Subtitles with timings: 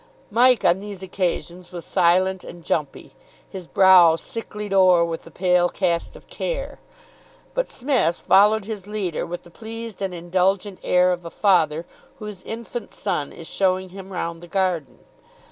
[0.31, 3.13] Mike on these occasions was silent and jumpy,
[3.47, 6.79] his brow "sicklied o'er with the pale cast of care."
[7.53, 11.85] But Psmith followed his leader with the pleased and indulgent air of a father
[12.17, 15.01] whose infant son is showing him round the garden.